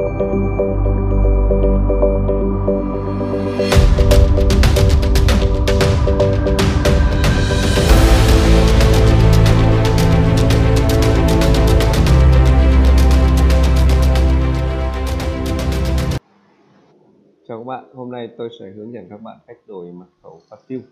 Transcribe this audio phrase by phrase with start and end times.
[0.00, 0.08] Chào
[17.58, 20.84] các bạn, hôm nay tôi sẽ hướng dẫn các bạn cách đổi mật khẩu passive.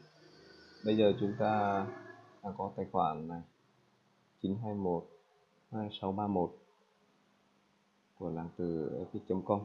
[0.85, 1.87] Bây giờ chúng ta
[2.43, 3.41] đang có tài khoản này
[4.43, 5.05] 921
[5.73, 6.68] 2631
[8.19, 9.61] của làng từ epic.com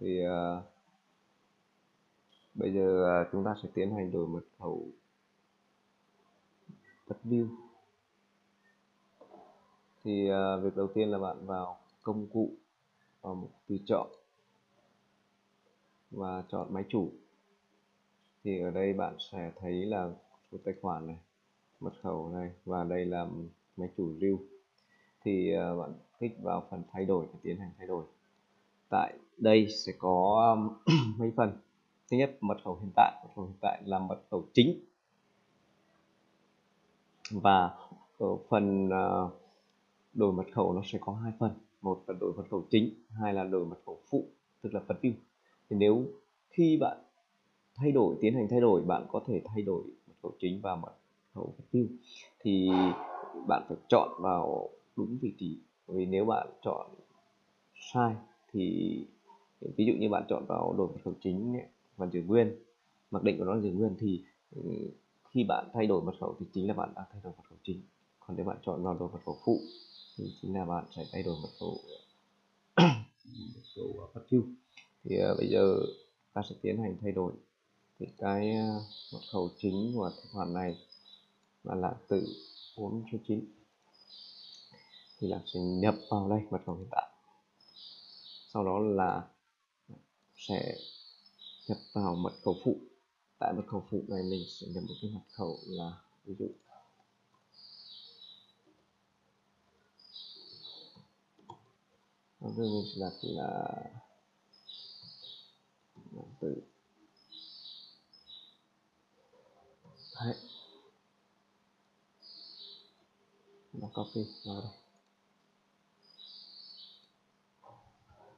[0.00, 0.64] thì uh,
[2.54, 4.86] bây giờ uh, chúng ta sẽ tiến hành đổi mật khẩu
[7.08, 7.48] passive.
[10.04, 12.50] Thì uh, việc đầu tiên là bạn vào công cụ
[13.20, 14.08] vào mục tùy chọn
[16.10, 17.12] và chọn máy chủ.
[18.44, 20.10] Thì ở đây bạn sẽ thấy là
[20.52, 21.18] số tài khoản này
[21.80, 23.26] mật khẩu này và đây là
[23.76, 24.38] máy chủ view
[25.24, 28.04] thì ờ, bạn kích vào phần thay đổi và tiến hành thay đổi.
[28.88, 30.56] Tại đây sẽ có
[31.18, 31.58] mấy phần.
[32.10, 33.12] Thứ nhất, mật khẩu hiện tại.
[33.24, 34.80] Mật khẩu hiện tại là mật khẩu chính.
[37.30, 37.70] Và
[38.18, 39.30] ở phần ờ,
[40.14, 41.50] đổi mật khẩu nó sẽ có hai phần.
[41.82, 44.24] Một là đổi mật khẩu chính, hai là đổi mật khẩu phụ,
[44.62, 45.12] tức là phần view
[45.70, 46.04] thì nếu
[46.50, 46.98] khi bạn
[47.74, 50.76] thay đổi, tiến hành thay đổi, bạn có thể thay đổi mật khẩu chính và
[50.76, 50.92] mật
[51.34, 51.86] khẩu view
[52.40, 52.70] thì
[53.48, 55.58] bạn phải chọn vào đúng vị trí.
[55.86, 56.90] Vì nếu bạn chọn
[57.92, 58.14] sai
[58.52, 58.96] thì
[59.60, 61.60] ví dụ như bạn chọn vào đổi mật khẩu chính
[61.96, 62.56] và giữ nguyên
[63.10, 64.62] mặc định của nó là giữ nguyên thì ừ,
[65.30, 67.58] khi bạn thay đổi mật khẩu thì chính là bạn đã thay đổi mật khẩu
[67.62, 67.82] chính.
[68.20, 69.60] Còn nếu bạn chọn vào đổi mật khẩu phụ
[70.16, 71.78] thì chính là bạn sẽ thay đổi mật khẩu
[72.76, 74.48] mật khẩu à, passive
[75.04, 75.76] thì uh, bây giờ
[76.32, 77.32] ta sẽ tiến hành thay đổi
[77.98, 78.82] thì cái uh,
[79.12, 80.76] mật khẩu chính của tài khoản này
[81.64, 82.26] là là từ
[82.76, 83.44] 4 số 9
[85.22, 87.08] thì là sẽ nhập vào đây, mật khẩu hiện tại.
[88.52, 89.28] Sau đó là
[90.36, 90.76] sẽ
[91.68, 92.76] nhập vào mật khẩu phụ.
[93.38, 95.92] Tại mật khẩu phụ này mình sẽ nhập một cái mật khẩu là,
[96.24, 96.46] ví dụ
[102.56, 103.74] rồi mình sẽ đặt là
[106.40, 106.62] từ
[110.14, 110.34] Đấy.
[113.72, 114.91] nó copy vào đây.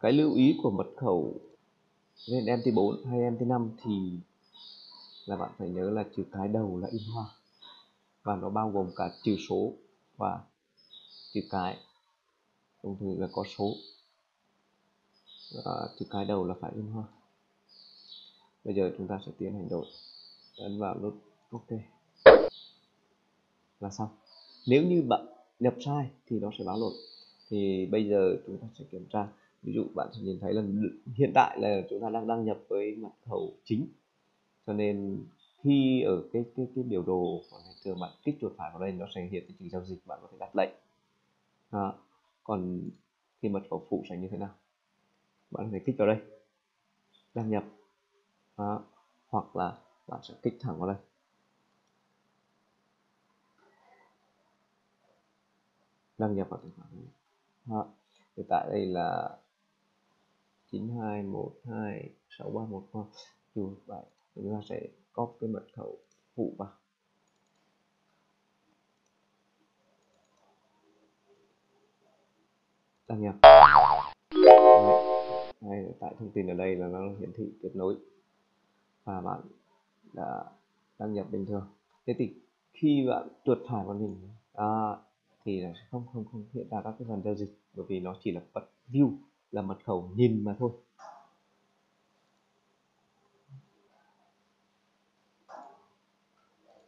[0.05, 1.35] Cái lưu ý của mật khẩu
[2.27, 4.11] lên MT4 hay MT5 thì
[5.27, 7.25] là bạn phải nhớ là chữ cái đầu là in hoa.
[8.23, 9.73] Và nó bao gồm cả chữ số
[10.17, 10.41] và
[11.33, 11.79] chữ cái.
[12.83, 13.75] Đồng thời là có số.
[15.65, 17.05] À, chữ cái đầu là phải in hoa.
[18.65, 19.87] Bây giờ chúng ta sẽ tiến hành đổi.
[20.57, 21.15] Ấn vào nút
[21.51, 21.69] ok.
[23.81, 24.09] Là xong.
[24.67, 25.27] Nếu như bạn
[25.61, 26.93] nhập sai thì nó sẽ báo lỗi.
[27.49, 29.29] Thì bây giờ chúng ta sẽ kiểm tra
[29.65, 30.63] ví dụ bạn sẽ nhìn thấy là
[31.15, 33.89] hiện tại là chúng ta đang đăng nhập với mật khẩu chính.
[34.67, 35.25] Cho nên
[35.63, 38.81] khi ở cái cái cái biểu đồ của ngày thường bạn kích chuột phải vào
[38.81, 40.71] đây nó sẽ hiện cái trình giao dịch bạn có thể đặt lệnh.
[41.71, 41.93] À,
[42.45, 42.81] còn
[43.43, 44.55] khi mật khẩu phụ sẽ như thế nào?
[45.51, 46.19] Bạn có thể kích vào đây.
[47.35, 47.65] Đăng nhập.
[48.57, 48.79] À,
[49.29, 50.97] hoặc là bạn sẽ kích thẳng vào đây.
[56.19, 57.85] Đăng nhập vào tài khoản này.
[58.49, 59.39] Tại đây là
[60.75, 63.07] chín hai một hai sáu ba một không
[63.55, 64.05] trừ bảy
[64.35, 65.99] chúng ta sẽ copy cái mật khẩu
[66.35, 66.69] phụ vào
[73.09, 73.35] đăng nhập
[75.61, 77.97] đây, tại thông tin ở đây là nó hiển thị kết nối.
[79.05, 79.41] Và bạn
[80.13, 80.45] đã
[80.99, 81.69] đăng nhập bình thường.
[82.07, 82.35] Thế thì
[82.73, 84.97] khi bạn chuột phải vào hình à,
[85.45, 88.17] thì là không không không hiện ra các cái phần giao dịch bởi vì nó
[88.21, 89.17] chỉ là bật view
[89.55, 90.71] là mật khẩu nhìn mà thôi.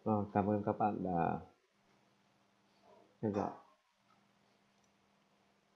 [0.04, 1.40] Rồi, cảm ơn các bạn đã
[3.20, 3.50] theo dõi.